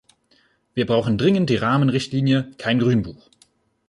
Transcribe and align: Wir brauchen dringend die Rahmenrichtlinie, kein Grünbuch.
Wir 0.73 0.87
brauchen 0.87 1.19
dringend 1.19 1.51
die 1.51 1.57
Rahmenrichtlinie, 1.57 2.53
kein 2.57 2.79
Grünbuch. 2.79 3.29